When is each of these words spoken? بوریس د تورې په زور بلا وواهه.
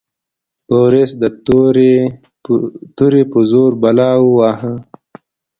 بوریس 0.67 1.11
د 1.21 1.23
تورې 2.97 3.21
په 3.31 3.39
زور 3.51 3.71
بلا 3.81 4.11
وواهه. 4.25 4.73